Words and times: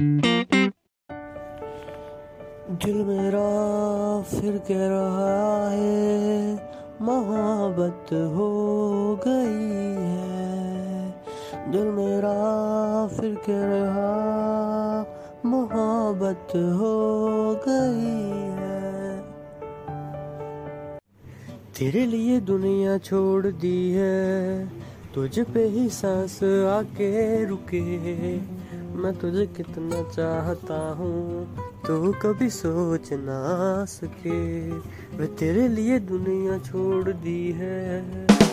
दिल 0.00 0.72
मेरा 3.04 4.22
फिर 4.22 4.58
कह 4.58 4.64
रहा 4.70 5.70
है, 5.70 6.54
मोहब्बत 7.02 8.12
हो 8.12 9.20
गई 9.26 9.94
है। 9.94 11.14
दिल 11.72 11.82
मेरा 11.82 13.06
फिर 13.06 13.34
कह 13.34 13.44
रहा, 13.48 15.06
मोहब्बत 15.44 16.48
हो 16.48 17.60
गई 17.68 18.58
है। 18.58 19.22
तेरे 21.78 22.06
लिए 22.06 22.40
दुनिया 22.40 22.98
छोड़ 22.98 23.46
दी 23.46 23.90
है 23.90 24.73
तुझ 25.14 25.38
पे 25.54 25.64
ही 25.64 25.88
सांस 25.90 26.38
आके 26.68 27.44
रुके। 27.44 27.80
मैं 28.94 29.12
तुझे 29.14 29.46
कितना 29.46 30.02
चाहता 30.10 30.78
हूँ 30.98 31.46
तो 31.86 32.12
कभी 32.22 32.48
सोच 32.50 33.12
ना 33.12 33.40
सके। 33.84 34.38
मैं 35.18 35.34
तेरे 35.36 35.68
लिए 35.68 35.98
दुनिया 36.10 36.58
छोड़ 36.58 37.08
दी 37.08 37.52
है। 37.52 38.43